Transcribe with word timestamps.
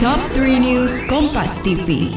Top 0.00 0.16
3 0.32 0.64
News 0.64 1.04
Kompas 1.12 1.60
TV. 1.60 2.08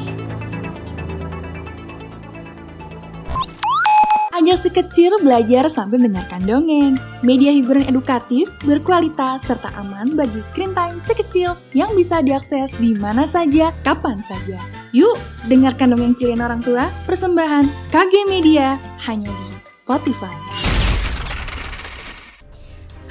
Ajak 4.31 4.57
si 4.63 4.71
kecil 4.71 5.19
belajar 5.19 5.67
sambil 5.67 5.99
mendengarkan 5.99 6.47
dongeng. 6.47 6.95
Media 7.27 7.51
hiburan 7.51 7.83
edukatif, 7.83 8.55
berkualitas, 8.63 9.43
serta 9.43 9.67
aman 9.75 10.15
bagi 10.15 10.39
screen 10.39 10.71
time 10.71 10.95
si 10.95 11.11
kecil 11.11 11.59
yang 11.75 11.91
bisa 11.91 12.23
diakses 12.23 12.71
di 12.79 12.95
mana 12.95 13.27
saja, 13.27 13.75
kapan 13.83 14.23
saja. 14.23 14.63
Yuk, 14.95 15.19
dengarkan 15.51 15.91
dongeng 15.91 16.15
kalian 16.15 16.39
orang 16.39 16.63
tua, 16.63 16.87
persembahan 17.03 17.67
KG 17.91 18.31
Media, 18.31 18.79
hanya 19.11 19.27
di 19.27 19.59
Spotify. 19.67 20.42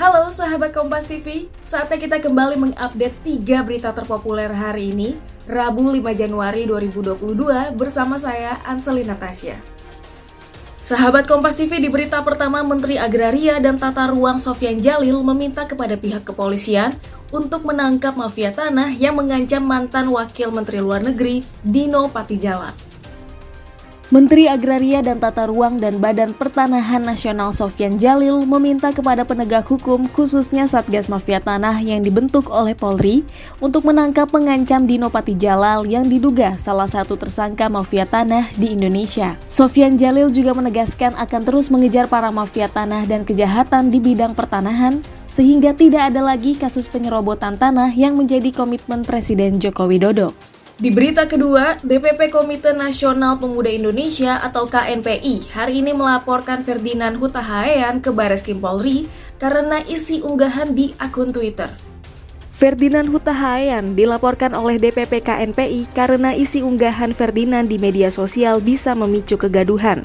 Halo 0.02 0.34
sahabat 0.34 0.74
Kompas 0.74 1.06
TV, 1.06 1.46
saatnya 1.62 1.94
kita 1.94 2.18
kembali 2.18 2.58
mengupdate 2.58 3.14
3 3.22 3.62
berita 3.62 3.94
terpopuler 3.94 4.50
hari 4.50 4.90
ini, 4.90 5.14
Rabu 5.46 5.94
5 5.94 6.02
Januari 6.18 6.66
2022 6.66 7.70
bersama 7.78 8.18
saya 8.18 8.58
Anseli 8.66 9.06
Natasha. 9.06 9.62
Sahabat 10.82 11.30
Kompas 11.30 11.54
TV 11.54 11.78
di 11.78 11.86
berita 11.86 12.18
pertama 12.18 12.66
Menteri 12.66 12.98
Agraria 12.98 13.62
dan 13.62 13.78
Tata 13.78 14.10
Ruang 14.10 14.42
Sofyan 14.42 14.82
Jalil 14.82 15.22
meminta 15.22 15.70
kepada 15.70 15.94
pihak 15.94 16.26
kepolisian 16.26 16.98
untuk 17.30 17.62
menangkap 17.62 18.18
mafia 18.18 18.50
tanah 18.50 18.90
yang 18.98 19.14
mengancam 19.14 19.62
mantan 19.62 20.10
Wakil 20.10 20.50
Menteri 20.50 20.82
Luar 20.82 21.06
Negeri 21.06 21.46
Dino 21.62 22.10
Patijalan. 22.10 22.91
Menteri 24.12 24.44
Agraria 24.44 25.00
dan 25.00 25.16
Tata 25.16 25.48
Ruang 25.48 25.80
dan 25.80 25.96
Badan 25.96 26.36
Pertanahan 26.36 27.00
Nasional 27.00 27.56
Sofyan 27.56 27.96
Jalil 27.96 28.44
meminta 28.44 28.92
kepada 28.92 29.24
penegak 29.24 29.64
hukum 29.64 30.04
khususnya 30.04 30.68
Satgas 30.68 31.08
Mafia 31.08 31.40
Tanah 31.40 31.80
yang 31.80 32.04
dibentuk 32.04 32.52
oleh 32.52 32.76
Polri 32.76 33.24
untuk 33.56 33.88
menangkap 33.88 34.28
pengancam 34.28 34.84
Dino 34.84 35.08
Patijalal 35.08 35.88
yang 35.88 36.12
diduga 36.12 36.60
salah 36.60 36.84
satu 36.84 37.16
tersangka 37.16 37.72
mafia 37.72 38.04
tanah 38.04 38.52
di 38.52 38.76
Indonesia. 38.76 39.40
Sofyan 39.48 39.96
Jalil 39.96 40.28
juga 40.28 40.52
menegaskan 40.52 41.16
akan 41.16 41.40
terus 41.48 41.72
mengejar 41.72 42.04
para 42.04 42.28
mafia 42.28 42.68
tanah 42.68 43.08
dan 43.08 43.24
kejahatan 43.24 43.88
di 43.88 43.96
bidang 43.96 44.36
pertanahan 44.36 45.00
sehingga 45.32 45.72
tidak 45.72 46.12
ada 46.12 46.20
lagi 46.20 46.52
kasus 46.52 46.84
penyerobotan 46.84 47.56
tanah 47.56 47.88
yang 47.96 48.20
menjadi 48.20 48.52
komitmen 48.52 49.08
Presiden 49.08 49.56
Joko 49.56 49.88
Widodo. 49.88 50.51
Di 50.82 50.90
berita 50.90 51.30
kedua, 51.30 51.78
DPP 51.78 52.34
Komite 52.34 52.74
Nasional 52.74 53.38
Pemuda 53.38 53.70
Indonesia 53.70 54.42
atau 54.42 54.66
KNPI 54.66 55.54
hari 55.54 55.78
ini 55.78 55.94
melaporkan 55.94 56.66
Ferdinand 56.66 57.14
Huta 57.22 57.38
Hayan 57.38 58.02
ke 58.02 58.10
Baris 58.10 58.42
Krim 58.42 58.58
Polri 58.58 59.06
karena 59.38 59.78
isi 59.86 60.18
unggahan 60.18 60.74
di 60.74 60.90
akun 60.98 61.30
Twitter. 61.30 61.70
Ferdinand 62.50 63.06
Huta 63.06 63.30
Hayan 63.30 63.94
dilaporkan 63.94 64.58
oleh 64.58 64.82
DPP 64.82 65.22
KNPI 65.22 65.86
karena 65.94 66.34
isi 66.34 66.66
unggahan 66.66 67.14
Ferdinand 67.14 67.70
di 67.70 67.78
media 67.78 68.10
sosial 68.10 68.58
bisa 68.58 68.90
memicu 68.98 69.38
kegaduhan. 69.38 70.02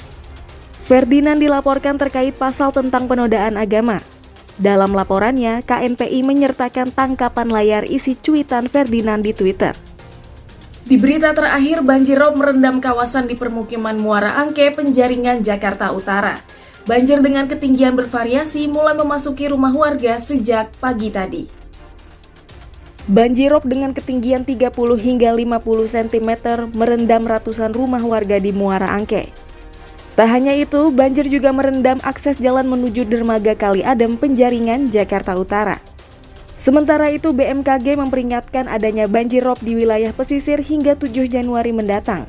Ferdinand 0.86 1.42
dilaporkan 1.42 1.98
terkait 1.98 2.38
pasal 2.38 2.70
tentang 2.70 3.10
penodaan 3.10 3.58
agama. 3.58 3.98
Dalam 4.62 4.94
laporannya, 4.94 5.66
KNPI 5.66 6.22
menyertakan 6.22 6.94
tangkapan 6.94 7.50
layar 7.50 7.82
isi 7.90 8.14
cuitan 8.14 8.70
Ferdinand 8.70 9.26
di 9.26 9.34
Twitter. 9.34 9.97
Di 10.88 10.96
berita 10.96 11.36
terakhir, 11.36 11.84
banjir 11.84 12.16
rob 12.16 12.40
merendam 12.40 12.80
kawasan 12.80 13.28
di 13.28 13.36
permukiman 13.36 14.00
Muara 14.00 14.40
Angke, 14.40 14.72
Penjaringan, 14.72 15.44
Jakarta 15.44 15.92
Utara. 15.92 16.40
Banjir 16.88 17.20
dengan 17.20 17.44
ketinggian 17.44 17.92
bervariasi 17.92 18.72
mulai 18.72 18.96
memasuki 18.96 19.52
rumah 19.52 19.76
warga 19.76 20.16
sejak 20.16 20.72
pagi 20.80 21.12
tadi. 21.12 21.44
Banjir 23.04 23.52
rob 23.52 23.68
dengan 23.68 23.92
ketinggian 23.92 24.48
30 24.48 24.72
hingga 24.96 25.36
50 25.36 25.60
cm 25.92 26.30
merendam 26.72 27.28
ratusan 27.28 27.76
rumah 27.76 28.00
warga 28.08 28.40
di 28.40 28.56
Muara 28.56 28.88
Angke. 28.96 29.28
Tak 30.16 30.28
hanya 30.32 30.56
itu, 30.56 30.88
banjir 30.96 31.28
juga 31.28 31.52
merendam 31.52 32.00
akses 32.00 32.40
jalan 32.40 32.64
menuju 32.64 33.04
dermaga 33.04 33.60
Kali 33.60 33.84
Adem, 33.84 34.16
Penjaringan, 34.16 34.88
Jakarta 34.88 35.36
Utara. 35.36 35.97
Sementara 36.58 37.14
itu, 37.14 37.30
BMKG 37.38 38.02
memperingatkan 38.02 38.66
adanya 38.66 39.06
banjir 39.06 39.46
rob 39.46 39.62
di 39.62 39.78
wilayah 39.78 40.10
pesisir 40.10 40.58
hingga 40.58 40.98
7 40.98 41.30
Januari 41.30 41.70
mendatang. 41.70 42.26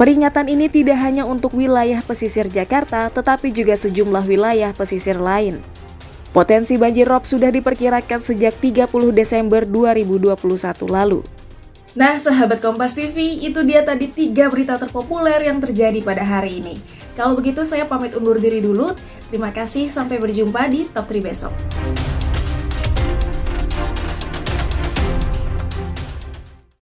Peringatan 0.00 0.48
ini 0.48 0.72
tidak 0.72 0.96
hanya 1.04 1.28
untuk 1.28 1.52
wilayah 1.52 2.00
pesisir 2.00 2.48
Jakarta, 2.48 3.12
tetapi 3.12 3.52
juga 3.52 3.76
sejumlah 3.76 4.24
wilayah 4.24 4.72
pesisir 4.72 5.20
lain. 5.20 5.60
Potensi 6.32 6.80
banjir 6.80 7.04
rob 7.04 7.28
sudah 7.28 7.52
diperkirakan 7.52 8.24
sejak 8.24 8.56
30 8.56 8.88
Desember 9.12 9.68
2021 9.68 10.88
lalu. 10.88 11.20
Nah, 11.92 12.16
sahabat 12.16 12.64
Kompas 12.64 12.96
TV, 12.96 13.36
itu 13.36 13.60
dia 13.68 13.84
tadi 13.84 14.08
tiga 14.08 14.48
berita 14.48 14.80
terpopuler 14.80 15.44
yang 15.44 15.60
terjadi 15.60 16.00
pada 16.00 16.24
hari 16.24 16.64
ini. 16.64 16.80
Kalau 17.12 17.36
begitu, 17.36 17.68
saya 17.68 17.84
pamit 17.84 18.16
undur 18.16 18.40
diri 18.40 18.64
dulu. 18.64 18.96
Terima 19.28 19.52
kasih, 19.52 19.92
sampai 19.92 20.16
berjumpa 20.16 20.72
di 20.72 20.88
Top 20.88 21.04
3 21.04 21.20
besok. 21.20 21.52